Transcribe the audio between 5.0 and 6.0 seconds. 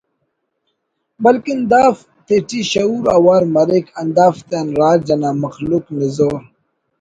انا مخلوق